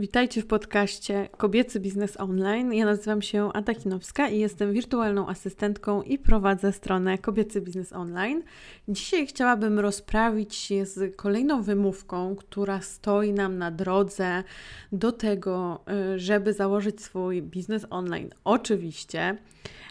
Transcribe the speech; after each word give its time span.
Witajcie 0.00 0.42
w 0.42 0.46
podcaście 0.46 1.28
Kobiecy 1.36 1.80
Biznes 1.80 2.20
Online. 2.20 2.72
Ja 2.72 2.84
nazywam 2.84 3.22
się 3.22 3.52
Ata 3.52 3.74
Kinowska 3.74 4.28
i 4.28 4.38
jestem 4.38 4.72
wirtualną 4.72 5.28
asystentką 5.28 6.02
i 6.02 6.18
prowadzę 6.18 6.72
stronę 6.72 7.18
Kobiecy 7.18 7.60
Biznes 7.60 7.92
Online. 7.92 8.42
Dzisiaj 8.88 9.26
chciałabym 9.26 9.78
rozprawić 9.78 10.54
się 10.54 10.86
z 10.86 11.16
kolejną 11.16 11.62
wymówką, 11.62 12.36
która 12.36 12.80
stoi 12.80 13.32
nam 13.32 13.58
na 13.58 13.70
drodze 13.70 14.44
do 14.92 15.12
tego, 15.12 15.84
y, 16.14 16.18
żeby 16.18 16.52
założyć 16.52 17.02
swój 17.02 17.42
biznes 17.42 17.86
online. 17.90 18.30
Oczywiście. 18.44 19.36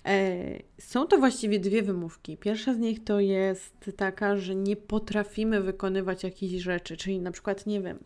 E, 0.06 0.36
są 0.80 1.08
to 1.08 1.18
właściwie 1.18 1.60
dwie 1.60 1.84
wymówki. 1.84 2.38
Pierwsza 2.38 2.74
z 2.74 2.78
nich 2.78 3.04
to 3.04 3.20
jest 3.20 3.92
taka, 3.98 4.38
że 4.38 4.56
nie 4.56 4.76
potrafimy 4.76 5.62
wykonywać 5.62 6.24
jakichś 6.24 6.64
rzeczy, 6.64 6.98
czyli 6.98 7.20
na 7.20 7.32
przykład, 7.32 7.66
nie 7.66 7.82
wiem, 7.82 8.00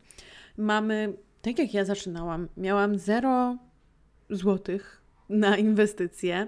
mamy 0.57 1.13
tak 1.43 1.59
jak 1.59 1.73
ja 1.73 1.85
zaczynałam, 1.85 2.47
miałam 2.57 2.99
0 2.99 3.57
złotych 4.29 5.01
na 5.29 5.57
inwestycje, 5.57 6.47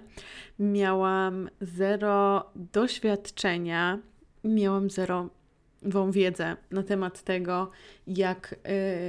miałam 0.60 1.50
zero 1.62 2.50
doświadczenia, 2.56 4.00
miałam 4.44 4.90
zero 4.90 5.30
wiedzę 6.12 6.58
na 6.72 6.84
temat 6.84 7.24
tego, 7.24 7.72
jak, 8.08 8.56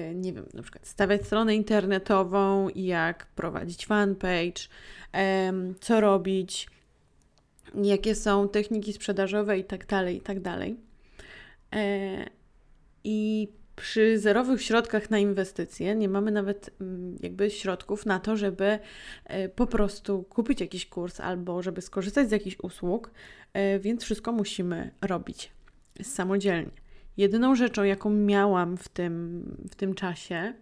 yy, 0.09 0.15
nie 0.15 0.33
wiem, 0.33 0.47
na 0.55 0.63
przykład 0.63 0.87
stawiać 0.87 1.27
stronę 1.27 1.55
internetową, 1.55 2.69
jak 2.75 3.27
prowadzić 3.27 3.87
fanpage, 3.87 4.69
co 5.81 6.01
robić, 6.01 6.69
jakie 7.83 8.15
są 8.15 8.49
techniki 8.49 8.93
sprzedażowe 8.93 9.59
i 9.59 9.65
tak 9.65 9.87
dalej, 9.87 10.17
i 10.17 10.21
tak 10.21 10.41
dalej. 10.41 10.77
Yy, 11.73 11.79
I 13.05 13.49
przy 13.77 14.19
zerowych 14.19 14.63
środkach 14.63 15.11
na 15.11 15.19
inwestycje 15.19 15.95
nie 15.95 16.09
mamy 16.09 16.31
nawet 16.31 16.71
mm, 16.81 17.17
jakby 17.23 17.51
środków 17.51 18.07
na 18.07 18.21
to, 18.21 18.37
żeby 18.37 18.79
e, 19.25 19.49
po 19.49 19.67
prostu 19.67 20.23
kupić 20.23 20.61
jakiś 20.61 20.87
kurs 20.87 21.21
albo 21.21 21.63
żeby 21.63 21.81
skorzystać 21.81 22.29
z 22.29 22.33
jakichś 22.33 22.57
usług, 22.63 23.11
e, 23.53 23.79
więc 23.79 24.05
wszystko 24.05 24.33
musimy 24.33 24.91
robić 25.03 25.53
samodzielnie. 26.03 26.71
Jedyną 27.17 27.55
rzeczą, 27.55 27.85
jaką 27.85 28.11
miałam 28.11 28.77
w 28.77 28.89
tym, 28.89 29.43
w 29.71 29.75
tym 29.75 29.95
czasie, 29.95 30.53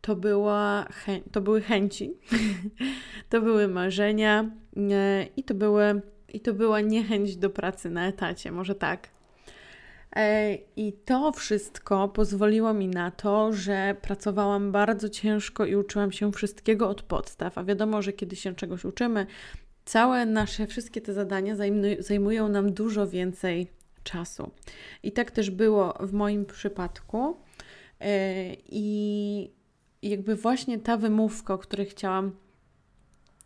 to, 0.00 0.16
była 0.16 0.86
to 1.32 1.40
były 1.40 1.60
chęci, 1.60 2.14
to 3.30 3.40
były 3.40 3.68
marzenia 3.68 4.50
e, 4.76 5.26
i 5.36 5.44
to, 5.44 5.54
były, 5.54 6.00
i 6.28 6.40
to 6.40 6.54
była 6.54 6.80
niechęć 6.80 7.36
do 7.36 7.50
pracy 7.50 7.90
na 7.90 8.06
etacie, 8.06 8.52
może 8.52 8.74
tak. 8.74 9.17
E, 10.18 10.58
I 10.76 10.92
to 10.92 11.32
wszystko 11.32 12.08
pozwoliło 12.08 12.74
mi 12.74 12.88
na 12.88 13.10
to, 13.10 13.52
że 13.52 13.96
pracowałam 14.02 14.72
bardzo 14.72 15.08
ciężko 15.08 15.66
i 15.66 15.76
uczyłam 15.76 16.12
się 16.12 16.32
wszystkiego 16.32 16.88
od 16.88 17.02
podstaw. 17.02 17.58
A 17.58 17.64
wiadomo, 17.64 18.02
że 18.02 18.12
kiedy 18.12 18.36
się 18.36 18.54
czegoś 18.54 18.84
uczymy, 18.84 19.26
całe 19.84 20.26
nasze, 20.26 20.66
wszystkie 20.66 21.00
te 21.00 21.12
zadania 21.12 21.56
zajmują 21.98 22.48
nam 22.48 22.72
dużo 22.72 23.06
więcej 23.06 23.66
czasu. 24.02 24.50
I 25.02 25.12
tak 25.12 25.30
też 25.30 25.50
było 25.50 25.94
w 26.00 26.12
moim 26.12 26.46
przypadku. 26.46 27.36
E, 28.00 28.54
I 28.68 29.50
jakby 30.02 30.36
właśnie 30.36 30.78
ta 30.78 30.96
wymówka, 30.96 31.54
o 31.54 31.58
której 31.58 31.86
chciałam 31.86 32.32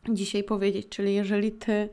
dzisiaj 0.08 0.44
powiedzieć, 0.44 0.88
czyli 0.88 1.14
jeżeli 1.14 1.52
ty 1.52 1.88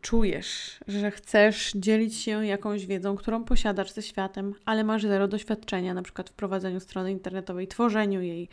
czujesz, 0.00 0.78
że 0.88 1.10
chcesz 1.10 1.72
dzielić 1.72 2.14
się 2.16 2.46
jakąś 2.46 2.86
wiedzą, 2.86 3.16
którą 3.16 3.44
posiadasz 3.44 3.90
ze 3.90 4.02
światem, 4.02 4.54
ale 4.64 4.84
masz 4.84 5.02
zero 5.02 5.28
doświadczenia, 5.28 5.94
na 5.94 6.02
przykład 6.02 6.30
w 6.30 6.32
prowadzeniu 6.32 6.80
strony 6.80 7.12
internetowej, 7.12 7.68
tworzeniu 7.68 8.20
jej, 8.22 8.48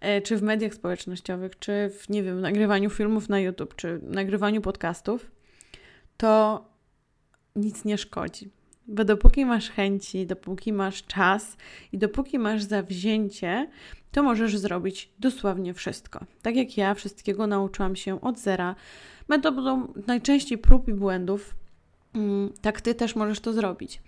e, 0.00 0.20
czy 0.20 0.36
w 0.36 0.42
mediach 0.42 0.74
społecznościowych, 0.74 1.58
czy 1.58 1.90
w, 1.98 2.08
nie 2.08 2.22
wiem, 2.22 2.40
nagrywaniu 2.40 2.90
filmów 2.90 3.28
na 3.28 3.40
YouTube, 3.40 3.76
czy 3.76 4.00
nagrywaniu 4.02 4.60
podcastów, 4.60 5.30
to 6.16 6.64
nic 7.56 7.84
nie 7.84 7.98
szkodzi. 7.98 8.50
Bo 8.86 9.04
dopóki 9.04 9.46
masz 9.46 9.70
chęci, 9.70 10.26
dopóki 10.26 10.72
masz 10.72 11.06
czas 11.06 11.56
i 11.92 11.98
dopóki 11.98 12.38
masz 12.38 12.62
zawzięcie, 12.62 13.68
to 14.12 14.22
możesz 14.22 14.58
zrobić 14.58 15.10
dosłownie 15.18 15.74
wszystko. 15.74 16.24
Tak 16.42 16.56
jak 16.56 16.76
ja 16.76 16.94
wszystkiego 16.94 17.46
nauczyłam 17.46 17.96
się 17.96 18.20
od 18.20 18.38
zera, 18.38 18.74
metodą 19.28 19.92
najczęściej 20.06 20.58
prób 20.58 20.88
i 20.88 20.92
błędów, 20.92 21.54
tak 22.60 22.80
ty 22.80 22.94
też 22.94 23.16
możesz 23.16 23.40
to 23.40 23.52
zrobić. 23.52 24.00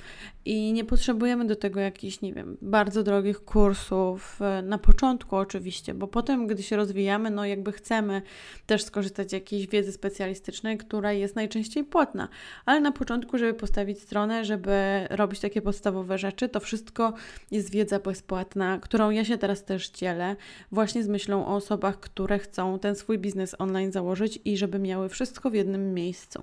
I 0.45 0.73
nie 0.73 0.85
potrzebujemy 0.85 1.47
do 1.47 1.57
tego 1.57 1.81
jakichś, 1.81 2.21
nie 2.21 2.33
wiem, 2.33 2.57
bardzo 2.63 3.03
drogich 3.03 3.45
kursów 3.45 4.43
e, 4.43 4.63
na 4.63 4.79
początku 4.79 5.37
oczywiście, 5.37 5.95
bo 5.95 6.07
potem, 6.07 6.47
gdy 6.47 6.63
się 6.63 6.77
rozwijamy, 6.77 7.31
no 7.31 7.45
jakby 7.45 7.73
chcemy 7.73 8.23
też 8.67 8.85
skorzystać 8.85 9.31
z 9.31 9.33
jakiejś 9.33 9.67
wiedzy 9.67 9.93
specjalistycznej, 9.93 10.79
która 10.79 11.13
jest 11.13 11.37
najczęściej 11.37 11.85
płatna. 11.85 12.29
Ale 12.67 12.81
na 12.81 12.93
początku, 12.93 13.39
żeby 13.39 13.55
postawić 13.55 14.01
stronę, 14.01 14.45
żeby 14.45 14.73
robić 15.11 15.41
takie 15.41 15.63
podstawowe 15.63 16.19
rzeczy, 16.19 16.49
to 16.49 16.61
wszystko 16.61 17.13
jest 17.51 17.71
wiedza 17.71 17.99
bezpłatna, 17.99 18.79
którą 18.79 19.11
ja 19.11 19.25
się 19.25 19.39
teraz 19.39 19.65
też 19.65 19.91
dzielę, 19.91 20.37
właśnie 20.73 21.03
z 21.03 21.09
myślą 21.09 21.47
o 21.47 21.55
osobach, 21.55 22.01
które 22.01 22.39
chcą 22.39 22.79
ten 22.79 22.95
swój 22.95 23.19
biznes 23.19 23.55
online 23.59 23.93
założyć 23.93 24.39
i 24.45 24.57
żeby 24.57 24.79
miały 24.79 25.09
wszystko 25.09 25.51
w 25.51 25.55
jednym 25.55 25.95
miejscu. 25.95 26.43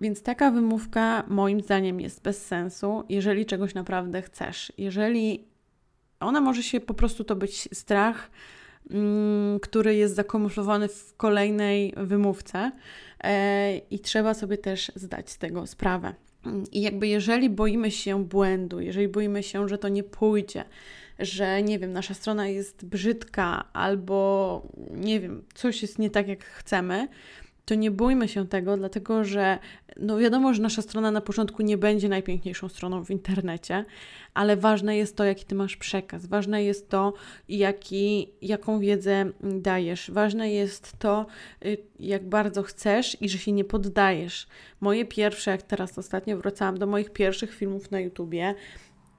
Więc 0.00 0.22
taka 0.22 0.50
wymówka 0.50 1.24
moim 1.28 1.60
zdaniem 1.60 2.00
jest 2.00 2.22
bez 2.22 2.46
sensu, 2.46 3.04
jeżeli 3.08 3.46
czegoś 3.46 3.74
naprawdę 3.74 4.22
chcesz. 4.22 4.72
Jeżeli 4.78 5.44
ona 6.20 6.40
może 6.40 6.62
się 6.62 6.80
po 6.80 6.94
prostu 6.94 7.24
to 7.24 7.36
być 7.36 7.68
strach, 7.72 8.30
mm, 8.90 9.60
który 9.60 9.94
jest 9.94 10.14
zakamuflowany 10.14 10.88
w 10.88 11.16
kolejnej 11.16 11.94
wymówce 11.96 12.72
e, 13.24 13.76
i 13.78 13.98
trzeba 13.98 14.34
sobie 14.34 14.58
też 14.58 14.92
zdać 14.94 15.30
z 15.30 15.38
tego 15.38 15.66
sprawę. 15.66 16.14
I 16.72 16.80
jakby 16.80 17.08
jeżeli 17.08 17.50
boimy 17.50 17.90
się 17.90 18.24
błędu, 18.24 18.80
jeżeli 18.80 19.08
boimy 19.08 19.42
się, 19.42 19.68
że 19.68 19.78
to 19.78 19.88
nie 19.88 20.02
pójdzie, 20.02 20.64
że 21.18 21.62
nie 21.62 21.78
wiem, 21.78 21.92
nasza 21.92 22.14
strona 22.14 22.48
jest 22.48 22.84
brzydka 22.84 23.64
albo 23.72 24.62
nie 24.90 25.20
wiem, 25.20 25.44
coś 25.54 25.82
jest 25.82 25.98
nie 25.98 26.10
tak 26.10 26.28
jak 26.28 26.44
chcemy, 26.44 27.08
to 27.70 27.74
nie 27.74 27.90
bójmy 27.90 28.28
się 28.28 28.48
tego, 28.48 28.76
dlatego 28.76 29.24
że 29.24 29.58
no 29.96 30.18
wiadomo, 30.18 30.54
że 30.54 30.62
nasza 30.62 30.82
strona 30.82 31.10
na 31.10 31.20
początku 31.20 31.62
nie 31.62 31.78
będzie 31.78 32.08
najpiękniejszą 32.08 32.68
stroną 32.68 33.04
w 33.04 33.10
internecie, 33.10 33.84
ale 34.34 34.56
ważne 34.56 34.96
jest 34.96 35.16
to, 35.16 35.24
jaki 35.24 35.44
ty 35.44 35.54
masz 35.54 35.76
przekaz, 35.76 36.26
ważne 36.26 36.64
jest 36.64 36.88
to, 36.88 37.12
jaki, 37.48 38.32
jaką 38.42 38.80
wiedzę 38.80 39.30
dajesz, 39.42 40.10
ważne 40.10 40.52
jest 40.52 40.98
to, 40.98 41.26
y, 41.64 41.76
jak 42.00 42.28
bardzo 42.28 42.62
chcesz 42.62 43.22
i 43.22 43.28
że 43.28 43.38
się 43.38 43.52
nie 43.52 43.64
poddajesz. 43.64 44.46
Moje 44.80 45.04
pierwsze, 45.04 45.50
jak 45.50 45.62
teraz 45.62 45.98
ostatnio 45.98 46.36
wracałam 46.36 46.78
do 46.78 46.86
moich 46.86 47.10
pierwszych 47.10 47.54
filmów 47.54 47.90
na 47.90 48.00
YouTubie, 48.00 48.54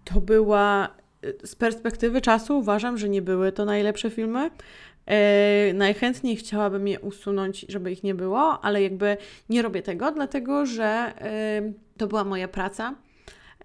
to 0.04 0.22
była 0.22 0.90
y, 1.26 1.38
z 1.48 1.56
perspektywy 1.56 2.22
czasu 2.22 2.60
uważam, 2.60 2.98
że 2.98 3.10
nie 3.10 3.22
były 3.22 3.52
to 3.52 3.66
najlepsze 3.66 4.10
filmy, 4.10 4.50
najchętniej 5.74 6.36
chciałabym 6.36 6.88
je 6.88 7.00
usunąć, 7.00 7.66
żeby 7.70 7.92
ich 7.92 8.04
nie 8.04 8.16
było, 8.16 8.62
ale 8.62 8.84
jakby 8.84 9.18
nie 9.50 9.62
robię 9.62 9.82
tego, 9.82 10.12
dlatego 10.12 10.66
że 10.66 10.86
e, 10.86 11.74
to 11.98 12.08
była 12.08 12.24
moja 12.24 12.48
praca. 12.48 12.96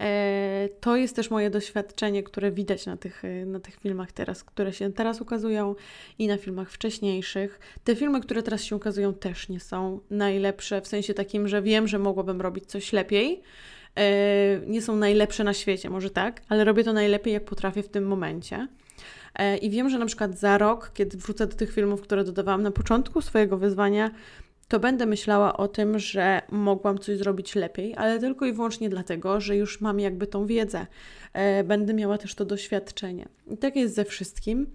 E, 0.01 0.69
to 0.81 0.97
jest 0.97 1.17
też 1.17 1.31
moje 1.31 1.51
doświadczenie, 1.51 2.23
które 2.23 2.51
widać 2.53 2.87
na 2.87 2.97
tych, 2.97 3.23
na 3.47 3.61
tych 3.61 3.77
filmach 3.81 4.13
teraz, 4.13 4.45
które 4.45 4.73
się 4.73 4.93
teraz 4.93 5.21
ukazują 5.21 5.75
i 6.19 6.27
na 6.27 6.37
filmach 6.37 6.71
wcześniejszych. 6.71 7.61
Te 7.85 7.97
filmy, 7.97 8.21
które 8.21 8.43
teraz 8.43 8.63
się 8.63 8.77
ukazują, 8.77 9.15
też 9.15 9.49
nie 9.49 9.61
są 9.61 10.01
najlepsze, 10.11 10.81
w 10.81 10.89
sensie 10.89 11.15
takim, 11.15 11.49
że 11.49 11.63
wiem, 11.63 11.89
że 11.89 11.99
mogłabym 11.99 12.41
robić 12.41 12.67
coś 12.67 12.93
lepiej. 12.93 13.43
Nie 14.67 14.83
są 14.83 14.97
najlepsze 14.97 15.45
na 15.45 15.55
świecie, 15.55 15.91
może 15.91 16.11
tak, 16.11 16.43
ale 16.49 16.65
robię 16.65 16.85
to 16.85 16.93
najlepiej, 16.93 17.33
jak 17.33 17.45
potrafię 17.45 17.83
w 17.83 17.89
tym 17.89 18.07
momencie. 18.07 18.69
E, 19.39 19.57
I 19.57 19.71
wiem, 19.71 19.91
że 19.91 19.99
na 19.99 20.07
przykład 20.07 20.39
za 20.39 20.59
rok, 20.59 20.91
kiedy 20.95 21.17
wrócę 21.17 21.47
do 21.47 21.57
tych 21.57 21.73
filmów, 21.73 22.03
które 22.03 22.25
dodawałam 22.25 22.63
na 22.63 22.71
początku 22.71 23.21
swojego 23.21 23.59
wyzwania, 23.59 24.11
to 24.69 24.81
będę 24.81 25.07
myślała 25.07 25.57
o 25.57 25.69
tym, 25.69 25.99
że 25.99 26.43
mogłam 26.51 26.99
coś 26.99 27.19
zrobić 27.19 27.55
lepiej, 27.55 27.95
ale 27.97 28.19
tylko 28.19 28.47
i 28.47 28.53
wyłącznie 28.53 28.89
dlatego, 28.89 29.41
że 29.41 29.57
już 29.57 29.81
mam 29.81 30.01
jakby 30.01 30.27
tą 30.27 30.47
wiedzę. 30.47 30.87
E, 31.33 31.65
będę 31.65 31.95
miała 31.95 32.19
też 32.19 32.35
to 32.35 32.45
doświadczenie. 32.45 33.29
I 33.51 33.57
tak 33.57 33.77
jest 33.77 33.95
ze 33.95 34.05
wszystkim. 34.05 34.67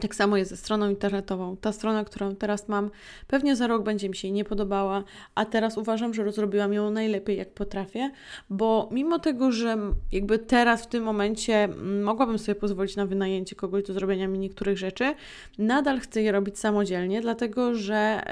Tak 0.00 0.14
samo 0.14 0.36
jest 0.36 0.50
ze 0.50 0.56
stroną 0.56 0.90
internetową. 0.90 1.56
Ta 1.56 1.72
strona, 1.72 2.04
którą 2.04 2.36
teraz 2.36 2.68
mam, 2.68 2.90
pewnie 3.26 3.56
za 3.56 3.66
rok 3.66 3.82
będzie 3.82 4.08
mi 4.08 4.16
się 4.16 4.30
nie 4.30 4.44
podobała, 4.44 5.04
a 5.34 5.44
teraz 5.44 5.78
uważam, 5.78 6.14
że 6.14 6.24
rozrobiłam 6.24 6.72
ją 6.72 6.90
najlepiej, 6.90 7.36
jak 7.36 7.54
potrafię, 7.54 8.10
bo 8.50 8.88
mimo 8.92 9.18
tego, 9.18 9.52
że 9.52 9.76
jakby 10.12 10.38
teraz 10.38 10.82
w 10.82 10.86
tym 10.86 11.04
momencie 11.04 11.68
mogłabym 12.02 12.38
sobie 12.38 12.54
pozwolić 12.54 12.96
na 12.96 13.06
wynajęcie 13.06 13.56
kogoś 13.56 13.84
do 13.84 13.92
zrobienia 13.92 14.28
mi 14.28 14.38
niektórych 14.38 14.78
rzeczy, 14.78 15.14
nadal 15.58 16.00
chcę 16.00 16.22
je 16.22 16.32
robić 16.32 16.58
samodzielnie, 16.58 17.20
dlatego 17.20 17.74
że. 17.74 18.22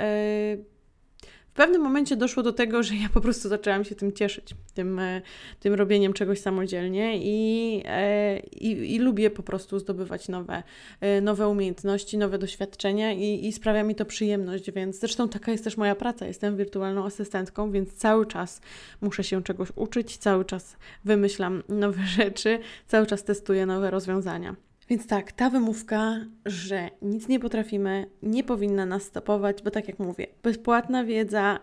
Yy, 0.57 0.80
w 1.51 1.53
pewnym 1.53 1.83
momencie 1.83 2.17
doszło 2.17 2.43
do 2.43 2.53
tego, 2.53 2.83
że 2.83 2.95
ja 2.95 3.09
po 3.15 3.21
prostu 3.21 3.49
zaczęłam 3.49 3.85
się 3.85 3.95
tym 3.95 4.13
cieszyć, 4.13 4.55
tym, 4.75 4.99
e, 4.99 5.23
tym 5.61 5.75
robieniem 5.75 6.13
czegoś 6.13 6.41
samodzielnie 6.41 7.19
i, 7.23 7.83
e, 7.85 8.39
i, 8.39 8.95
i 8.95 8.99
lubię 8.99 9.31
po 9.31 9.43
prostu 9.43 9.79
zdobywać 9.79 10.29
nowe, 10.29 10.63
e, 11.01 11.21
nowe 11.21 11.49
umiejętności, 11.49 12.19
nowe 12.19 12.39
doświadczenia 12.39 13.13
i, 13.13 13.47
i 13.47 13.53
sprawia 13.53 13.83
mi 13.83 13.95
to 13.95 14.05
przyjemność, 14.05 14.71
więc 14.71 15.01
zresztą 15.01 15.29
taka 15.29 15.53
jest 15.53 15.65
też 15.65 15.77
moja 15.77 15.95
praca. 15.95 16.27
Jestem 16.27 16.57
wirtualną 16.57 17.05
asystentką, 17.05 17.71
więc 17.71 17.93
cały 17.93 18.27
czas 18.27 18.61
muszę 19.01 19.25
się 19.25 19.43
czegoś 19.43 19.69
uczyć, 19.77 20.17
cały 20.17 20.45
czas 20.45 20.77
wymyślam 21.05 21.63
nowe 21.69 22.07
rzeczy, 22.07 22.59
cały 22.87 23.07
czas 23.07 23.25
testuję 23.25 23.67
nowe 23.67 23.91
rozwiązania. 23.91 24.70
Więc 24.91 25.07
tak, 25.07 25.33
ta 25.33 25.51
wymówka, 25.51 26.17
że 26.47 26.91
nic 27.03 27.29
nie 27.29 27.41
potrafimy, 27.41 28.07
nie 28.23 28.45
powinna 28.45 28.87
nas 28.87 29.03
stopować, 29.03 29.63
bo 29.63 29.71
tak 29.71 29.89
jak 29.89 29.99
mówię, 29.99 30.27
bezpłatna 30.43 31.05
wiedza 31.05 31.61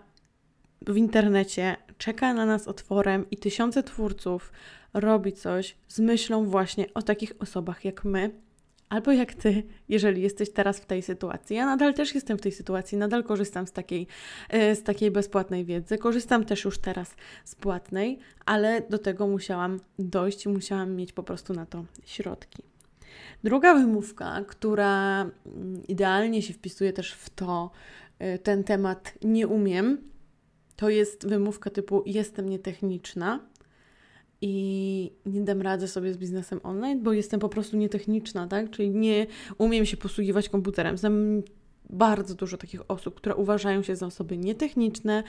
w 0.81 0.97
internecie 0.97 1.75
czeka 1.97 2.33
na 2.33 2.45
nas 2.45 2.67
otworem 2.67 3.29
i 3.31 3.37
tysiące 3.37 3.83
twórców 3.83 4.51
robi 4.93 5.33
coś 5.33 5.75
z 5.87 5.99
myślą 5.99 6.45
właśnie 6.45 6.93
o 6.93 7.01
takich 7.01 7.33
osobach 7.39 7.85
jak 7.85 8.05
my, 8.05 8.31
albo 8.89 9.11
jak 9.11 9.33
ty, 9.33 9.63
jeżeli 9.89 10.21
jesteś 10.21 10.53
teraz 10.53 10.79
w 10.79 10.85
tej 10.85 11.01
sytuacji. 11.01 11.55
Ja 11.55 11.65
nadal 11.65 11.93
też 11.93 12.15
jestem 12.15 12.37
w 12.37 12.41
tej 12.41 12.51
sytuacji, 12.51 12.97
nadal 12.97 13.23
korzystam 13.23 13.67
z 13.67 13.71
takiej, 13.71 14.07
e, 14.49 14.75
z 14.75 14.83
takiej 14.83 15.11
bezpłatnej 15.11 15.65
wiedzy. 15.65 15.97
Korzystam 15.97 16.45
też 16.45 16.65
już 16.65 16.77
teraz 16.77 17.15
z 17.43 17.55
płatnej, 17.55 18.19
ale 18.45 18.81
do 18.89 18.99
tego 18.99 19.27
musiałam 19.27 19.79
dojść 19.99 20.47
musiałam 20.47 20.95
mieć 20.95 21.13
po 21.13 21.23
prostu 21.23 21.53
na 21.53 21.65
to 21.65 21.85
środki. 22.05 22.76
Druga 23.43 23.75
wymówka, 23.75 24.43
która 24.47 25.21
mm, 25.21 25.87
idealnie 25.87 26.41
się 26.41 26.53
wpisuje 26.53 26.93
też 26.93 27.13
w 27.13 27.29
to, 27.29 27.71
y, 28.35 28.39
ten 28.39 28.63
temat 28.63 29.13
nie 29.23 29.47
umiem, 29.47 29.97
to 30.75 30.89
jest 30.89 31.27
wymówka 31.27 31.69
typu 31.69 32.03
jestem 32.05 32.49
nietechniczna 32.49 33.39
i 34.41 35.11
nie 35.25 35.41
dam 35.41 35.61
rady 35.61 35.87
sobie 35.87 36.13
z 36.13 36.17
biznesem 36.17 36.59
online, 36.63 37.03
bo 37.03 37.13
jestem 37.13 37.39
po 37.39 37.49
prostu 37.49 37.77
nietechniczna, 37.77 38.47
tak? 38.47 38.69
Czyli 38.69 38.89
nie 38.89 39.27
umiem 39.57 39.85
się 39.85 39.97
posługiwać 39.97 40.49
komputerem. 40.49 40.97
Znam 40.97 41.43
bardzo 41.89 42.35
dużo 42.35 42.57
takich 42.57 42.91
osób, 42.91 43.15
które 43.15 43.35
uważają 43.35 43.83
się 43.83 43.95
za 43.95 44.05
osoby 44.05 44.37
nietechniczne. 44.37 45.23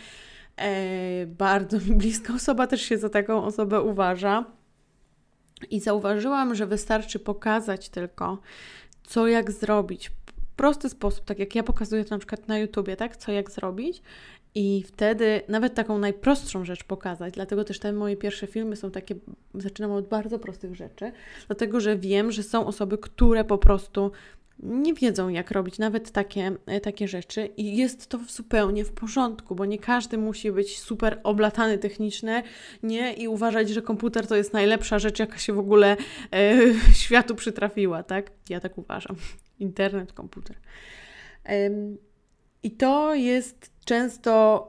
E, 0.56 1.26
bardzo 1.26 1.78
mi 1.78 1.96
bliska 1.96 2.34
osoba 2.34 2.66
też 2.66 2.82
się 2.82 2.98
za 2.98 3.08
taką 3.08 3.44
osobę 3.44 3.82
uważa. 3.82 4.44
I 5.70 5.80
zauważyłam, 5.80 6.54
że 6.54 6.66
wystarczy 6.66 7.18
pokazać 7.18 7.88
tylko, 7.88 8.38
co 9.02 9.26
jak 9.26 9.52
zrobić. 9.52 10.10
Prosty 10.56 10.88
sposób, 10.88 11.24
tak 11.24 11.38
jak 11.38 11.54
ja 11.54 11.62
pokazuję 11.62 12.04
to 12.04 12.14
na 12.14 12.18
przykład 12.18 12.48
na 12.48 12.58
YouTubie, 12.58 12.96
tak? 12.96 13.16
Co 13.16 13.32
jak 13.32 13.50
zrobić. 13.50 14.02
I 14.54 14.84
wtedy 14.86 15.42
nawet 15.48 15.74
taką 15.74 15.98
najprostszą 15.98 16.64
rzecz 16.64 16.84
pokazać. 16.84 17.34
Dlatego 17.34 17.64
też 17.64 17.78
te 17.78 17.92
moje 17.92 18.16
pierwsze 18.16 18.46
filmy 18.46 18.76
są 18.76 18.90
takie, 18.90 19.14
zaczynam 19.54 19.90
od 19.92 20.08
bardzo 20.08 20.38
prostych 20.38 20.74
rzeczy, 20.74 21.12
dlatego 21.46 21.80
że 21.80 21.96
wiem, 21.96 22.32
że 22.32 22.42
są 22.42 22.66
osoby, 22.66 22.98
które 22.98 23.44
po 23.44 23.58
prostu 23.58 24.10
nie 24.62 24.94
wiedzą, 24.94 25.28
jak 25.28 25.50
robić 25.50 25.78
nawet 25.78 26.10
takie, 26.10 26.52
e, 26.66 26.80
takie 26.80 27.08
rzeczy, 27.08 27.46
i 27.56 27.76
jest 27.76 28.06
to 28.06 28.18
zupełnie 28.28 28.84
w 28.84 28.92
porządku, 28.92 29.54
bo 29.54 29.64
nie 29.64 29.78
każdy 29.78 30.18
musi 30.18 30.52
być 30.52 30.78
super 30.78 31.20
oblatany 31.24 31.78
technicznie 31.78 32.42
nie 32.82 33.12
i 33.12 33.28
uważać, 33.28 33.68
że 33.68 33.82
komputer 33.82 34.26
to 34.26 34.36
jest 34.36 34.52
najlepsza 34.52 34.98
rzecz, 34.98 35.18
jaka 35.18 35.38
się 35.38 35.52
w 35.52 35.58
ogóle 35.58 35.96
e, 36.32 36.58
światu 37.02 37.34
przytrafiła, 37.34 38.02
tak? 38.02 38.30
Ja 38.48 38.60
tak 38.60 38.78
uważam. 38.78 39.16
Internet, 39.58 40.12
komputer. 40.12 40.56
I 42.62 42.70
to 42.70 43.14
jest 43.14 43.72
często 43.84 44.64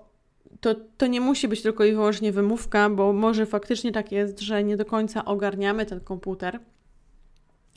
to, 0.62 0.76
to 0.98 1.08
nie 1.08 1.22
musi 1.22 1.48
być 1.48 1.62
tylko 1.62 1.86
i 1.86 1.92
wyłącznie 1.92 2.32
wymówka, 2.32 2.90
bo 2.90 3.14
może 3.14 3.46
faktycznie 3.46 3.92
tak 3.92 4.12
jest, 4.12 4.40
że 4.40 4.64
nie 4.64 4.78
do 4.78 4.86
końca 4.86 5.26
ogarniamy 5.26 5.86
ten 5.86 6.00
komputer 6.00 6.60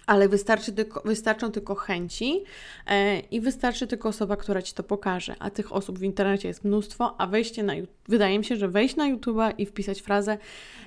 ale 0.06 0.28
wystarczy 0.28 0.72
tylko, 0.72 1.02
wystarczą 1.04 1.52
tylko 1.52 1.74
chęci 1.74 2.44
e, 2.86 3.20
i 3.20 3.40
wystarczy 3.40 3.86
tylko 3.86 4.08
osoba, 4.08 4.36
która 4.36 4.62
Ci 4.62 4.74
to 4.74 4.82
pokaże. 4.82 5.36
A 5.38 5.50
tych 5.50 5.72
osób 5.72 5.98
w 5.98 6.02
internecie 6.02 6.48
jest 6.48 6.64
mnóstwo, 6.64 7.14
a 7.18 7.26
wejście 7.26 7.62
na 7.62 7.72
wydaje 8.08 8.38
mi 8.38 8.44
się, 8.44 8.56
że 8.56 8.68
wejść 8.68 8.96
na 8.96 9.14
YouTube'a 9.14 9.54
i 9.58 9.66
wpisać 9.66 10.00
frazę 10.00 10.38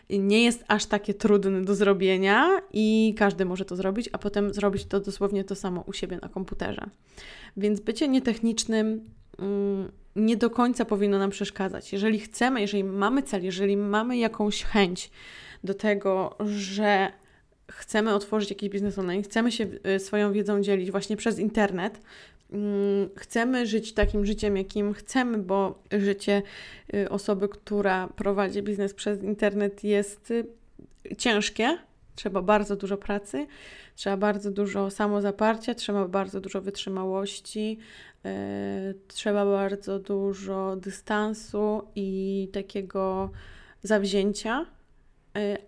nie 0.10 0.44
jest 0.44 0.64
aż 0.68 0.86
takie 0.86 1.14
trudne 1.14 1.62
do 1.62 1.76
zrobienia 1.76 2.62
i 2.74 3.16
każdy 3.18 3.46
może 3.46 3.66
to 3.66 3.76
zrobić, 3.76 4.10
a 4.12 4.18
potem 4.18 4.54
zrobić 4.54 4.86
to 4.86 5.00
dosłownie 5.00 5.44
to 5.44 5.56
samo 5.56 5.84
u 5.88 5.94
siebie 5.94 6.20
na 6.22 6.30
komputerze. 6.30 6.82
Więc 7.58 7.80
bycie 7.80 8.08
nietechnicznym 8.08 9.10
mm, 9.40 9.92
nie 10.16 10.38
do 10.38 10.50
końca 10.50 10.86
powinno 10.86 11.20
nam 11.20 11.30
przeszkadzać. 11.30 11.94
Jeżeli 11.94 12.20
chcemy, 12.20 12.62
jeżeli 12.62 12.84
mamy 12.84 13.24
cel, 13.24 13.44
jeżeli 13.44 13.78
mamy 13.78 14.18
jakąś 14.18 14.64
chęć 14.64 15.12
do 15.64 15.74
tego, 15.74 16.36
że 16.46 17.12
chcemy 17.72 18.14
otworzyć 18.14 18.50
jakiś 18.50 18.70
biznes 18.70 19.00
online, 19.00 19.24
chcemy 19.24 19.52
się 19.52 19.68
y, 19.96 20.00
swoją 20.00 20.34
wiedzą 20.34 20.62
dzielić 20.62 20.92
właśnie 20.92 21.18
przez 21.18 21.40
internet, 21.40 22.02
mm, 22.52 23.10
chcemy 23.16 23.68
żyć 23.68 23.94
takim 23.94 24.26
życiem, 24.26 24.58
jakim 24.58 24.94
chcemy, 24.94 25.38
bo 25.38 25.84
życie 25.92 26.42
y, 26.94 27.10
osoby, 27.10 27.50
która 27.50 28.08
prowadzi 28.08 28.62
biznes 28.62 28.94
przez 28.94 29.24
internet 29.24 29.84
jest 29.84 30.32
y, 30.32 30.46
ciężkie. 31.18 31.78
Trzeba 32.16 32.42
bardzo 32.42 32.76
dużo 32.76 32.98
pracy, 32.98 33.48
trzeba 33.96 34.18
bardzo 34.18 34.52
dużo 34.52 34.90
samozaparcia, 34.92 35.76
trzeba 35.76 36.08
bardzo 36.08 36.42
dużo 36.42 36.62
wytrzymałości, 36.62 37.78
trzeba 39.08 39.46
bardzo 39.46 40.00
dużo 40.00 40.76
dystansu 40.76 41.82
i 41.96 42.50
takiego 42.54 43.30
zawzięcia, 43.84 44.66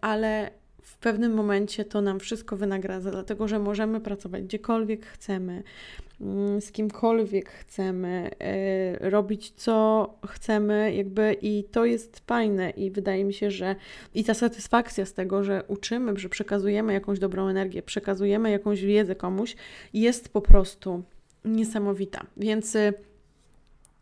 ale 0.01 0.51
w 0.87 0.97
pewnym 0.97 1.33
momencie 1.33 1.85
to 1.85 2.01
nam 2.01 2.19
wszystko 2.19 2.57
wynagradza, 2.57 3.11
dlatego 3.11 3.47
że 3.47 3.59
możemy 3.59 4.01
pracować 4.01 4.43
gdziekolwiek 4.43 5.05
chcemy, 5.05 5.63
mm, 6.21 6.61
z 6.61 6.71
kimkolwiek 6.71 7.49
chcemy, 7.49 8.29
e, 8.39 9.09
robić 9.09 9.51
co 9.51 10.09
chcemy, 10.27 10.93
jakby 10.93 11.35
i 11.41 11.63
to 11.63 11.85
jest 11.85 12.19
fajne 12.27 12.69
i 12.69 12.91
wydaje 12.91 13.25
mi 13.25 13.33
się, 13.33 13.51
że 13.51 13.75
i 14.13 14.23
ta 14.23 14.33
satysfakcja 14.33 15.05
z 15.05 15.13
tego, 15.13 15.43
że 15.43 15.63
uczymy, 15.67 16.19
że 16.19 16.29
przekazujemy 16.29 16.93
jakąś 16.93 17.19
dobrą 17.19 17.47
energię, 17.47 17.81
przekazujemy 17.81 18.51
jakąś 18.51 18.81
wiedzę 18.81 19.15
komuś, 19.15 19.55
jest 19.93 20.29
po 20.29 20.41
prostu 20.41 21.03
niesamowita. 21.45 22.25
Więc 22.37 22.75
y, 22.75 22.93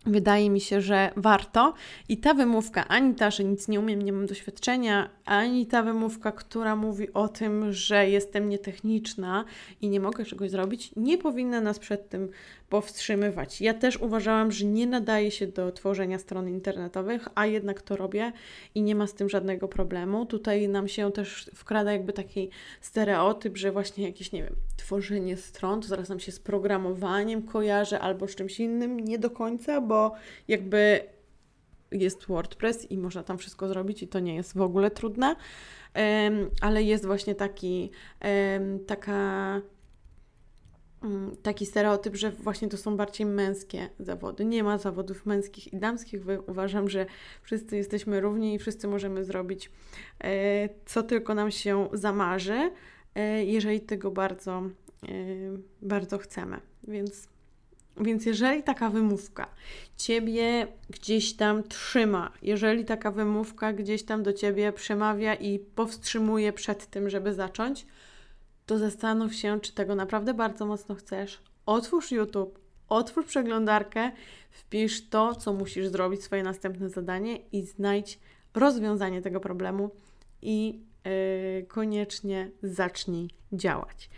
Wydaje 0.06 0.50
mi 0.50 0.62
się, 0.62 0.82
że 0.82 1.12
warto. 1.16 1.74
I 2.10 2.18
ta 2.18 2.34
wymówka, 2.34 2.88
ani 2.88 3.16
ta, 3.16 3.32
że 3.32 3.44
nic 3.44 3.68
nie 3.68 3.80
umiem, 3.80 4.02
nie 4.02 4.14
mam 4.14 4.26
doświadczenia, 4.26 5.10
ani 5.26 5.66
ta 5.66 5.84
wymówka, 5.84 6.32
która 6.32 6.76
mówi 6.76 7.14
o 7.14 7.28
tym, 7.28 7.74
że 7.74 8.10
jestem 8.10 8.50
nietechniczna 8.50 9.46
i 9.82 9.90
nie 9.90 10.00
mogę 10.00 10.26
czegoś 10.26 10.52
zrobić, 10.52 10.92
nie 10.96 11.18
powinna 11.18 11.62
nas 11.62 11.80
przed 11.80 12.10
tym 12.10 12.30
powstrzymywać. 12.70 13.62
Ja 13.62 13.74
też 13.74 13.98
uważałam, 13.98 14.52
że 14.52 14.66
nie 14.66 14.88
nadaje 14.88 15.32
się 15.32 15.48
do 15.48 15.72
tworzenia 15.72 16.20
stron 16.20 16.50
internetowych, 16.50 17.28
a 17.36 17.46
jednak 17.46 17.82
to 17.82 17.96
robię 17.96 18.32
i 18.76 18.82
nie 18.82 18.96
ma 18.96 19.08
z 19.08 19.14
tym 19.14 19.30
żadnego 19.30 19.68
problemu. 19.68 20.26
Tutaj 20.26 20.70
nam 20.70 20.88
się 20.88 21.12
też 21.12 21.50
wkrada 21.56 21.92
jakby 21.92 22.14
taki 22.14 22.50
stereotyp, 22.82 23.58
że 23.58 23.72
właśnie 23.72 24.06
jakieś, 24.06 24.32
nie 24.32 24.44
wiem, 24.44 24.56
tworzenie 24.78 25.38
stron 25.38 25.82
to 25.82 25.88
zaraz 25.88 26.10
nam 26.10 26.20
się 26.20 26.32
z 26.32 26.40
programowaniem 26.40 27.42
kojarzy 27.44 28.00
albo 28.00 28.28
z 28.28 28.36
czymś 28.36 28.60
innym. 28.60 29.00
Nie 29.00 29.20
do 29.20 29.30
końca, 29.30 29.82
bo 29.82 29.95
jakby 30.48 31.02
jest 31.92 32.26
WordPress 32.26 32.92
i 32.92 32.98
można 32.98 33.24
tam 33.24 33.38
wszystko 33.38 33.68
zrobić 33.68 34.04
i 34.04 34.08
to 34.08 34.20
nie 34.20 34.36
jest 34.36 34.58
w 34.58 34.62
ogóle 34.62 34.92
trudne, 34.92 35.36
ale 36.62 36.84
jest 36.84 37.06
właśnie 37.06 37.36
taki, 37.36 37.92
taka 38.88 39.62
Mm, 41.06 41.36
taki 41.44 41.66
stereotyp, 41.66 42.16
że 42.16 42.32
właśnie 42.32 42.68
to 42.68 42.78
są 42.78 42.98
bardziej 42.98 43.26
męskie 43.26 43.90
zawody. 44.00 44.46
Nie 44.46 44.64
ma 44.64 44.78
zawodów 44.78 45.26
męskich 45.26 45.74
i 45.74 45.78
damskich. 45.78 46.22
Uważam, 46.48 46.90
że 46.90 47.06
wszyscy 47.42 47.78
jesteśmy 47.78 48.22
równi 48.22 48.54
i 48.54 48.60
wszyscy 48.60 48.88
możemy 48.88 49.26
zrobić 49.26 49.72
e, 50.24 50.70
co 50.86 51.04
tylko 51.04 51.36
nam 51.36 51.52
się 51.52 51.90
zamarzy, 51.94 52.72
e, 53.16 53.46
jeżeli 53.46 53.82
tego 53.82 54.12
bardzo, 54.12 54.64
e, 55.04 55.08
bardzo 55.82 56.18
chcemy. 56.18 56.62
Więc, 56.88 57.28
więc 57.98 58.26
jeżeli 58.26 58.64
taka 58.64 58.90
wymówka 58.90 59.48
Ciebie 59.98 60.68
gdzieś 60.90 61.34
tam 61.34 61.64
trzyma, 61.64 62.32
jeżeli 62.42 62.86
taka 62.86 63.12
wymówka 63.12 63.74
gdzieś 63.74 64.04
tam 64.04 64.24
do 64.24 64.34
Ciebie 64.34 64.72
przemawia 64.72 65.36
i 65.36 65.60
powstrzymuje 65.60 66.54
przed 66.54 66.86
tym, 66.86 67.10
żeby 67.10 67.34
zacząć, 67.34 67.86
to 68.66 68.78
zastanów 68.78 69.36
się, 69.36 69.60
czy 69.60 69.74
tego 69.74 69.96
naprawdę 69.96 70.34
bardzo 70.34 70.66
mocno 70.66 70.96
chcesz. 70.96 71.42
Otwórz 71.66 72.12
YouTube, 72.12 72.60
otwórz 72.90 73.26
przeglądarkę, 73.26 74.12
wpisz 74.52 75.10
to, 75.10 75.36
co 75.36 75.54
musisz 75.54 75.88
zrobić, 75.88 76.24
swoje 76.24 76.44
następne 76.44 76.90
zadanie 76.90 77.38
i 77.52 77.62
znajdź 77.62 78.20
rozwiązanie 78.54 79.22
tego 79.22 79.40
problemu 79.40 79.90
i 80.42 80.80
yy, 81.06 81.66
koniecznie 81.68 82.52
zacznij 82.64 83.30
działać. 83.54 84.10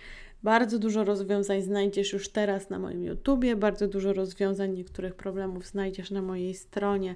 Bardzo 0.47 0.79
dużo 0.79 1.03
rozwiązań 1.03 1.61
znajdziesz 1.61 2.13
już 2.13 2.29
teraz 2.29 2.69
na 2.69 2.79
moim 2.79 3.03
YouTubie, 3.03 3.55
bardzo 3.55 3.87
dużo 3.87 4.13
rozwiązań 4.13 4.73
niektórych 4.73 5.15
problemów 5.15 5.65
znajdziesz 5.65 6.11
na 6.11 6.21
mojej 6.21 6.53
stronie. 6.53 7.15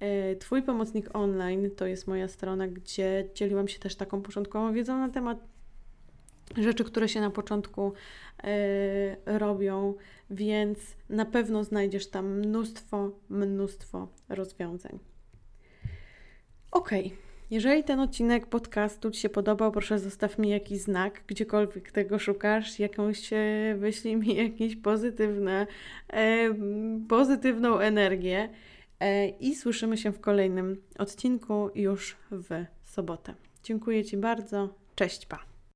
E, 0.00 0.36
Twój 0.36 0.62
pomocnik 0.62 1.16
online 1.16 1.70
to 1.76 1.86
jest 1.86 2.06
moja 2.06 2.28
strona, 2.28 2.68
gdzie 2.68 3.28
dzieliłam 3.34 3.68
się 3.68 3.78
też 3.78 3.96
taką 3.96 4.22
początkową 4.22 4.72
wiedzą 4.72 4.98
na 4.98 5.08
temat 5.08 5.38
rzeczy, 6.56 6.84
które 6.84 7.08
się 7.08 7.20
na 7.20 7.30
początku 7.30 7.92
e, 8.44 9.38
robią, 9.38 9.94
więc 10.30 10.78
na 11.08 11.24
pewno 11.24 11.64
znajdziesz 11.64 12.06
tam 12.06 12.38
mnóstwo, 12.38 13.10
mnóstwo 13.28 14.08
rozwiązań. 14.28 14.98
Ok. 16.70 16.90
Jeżeli 17.52 17.84
ten 17.84 18.00
odcinek 18.00 18.46
podcastu 18.46 19.10
Ci 19.10 19.20
się 19.20 19.28
podobał, 19.28 19.72
proszę 19.72 19.98
zostaw 19.98 20.38
mi 20.38 20.48
jakiś 20.48 20.78
znak, 20.80 21.22
gdziekolwiek 21.26 21.92
tego 21.92 22.18
szukasz, 22.18 22.78
jakąś, 22.78 23.32
e, 23.32 23.74
wyślij 23.78 24.16
mi 24.16 24.36
jakąś 24.44 24.76
pozytywne, 24.76 25.66
e, 26.12 26.54
pozytywną 27.08 27.78
energię 27.78 28.48
e, 29.00 29.28
i 29.28 29.54
słyszymy 29.54 29.96
się 29.98 30.12
w 30.12 30.20
kolejnym 30.20 30.82
odcinku 30.98 31.70
już 31.74 32.16
w 32.30 32.64
sobotę. 32.84 33.34
Dziękuję 33.62 34.04
Ci 34.04 34.16
bardzo. 34.16 34.68
Cześć, 34.94 35.26
pa! 35.26 35.51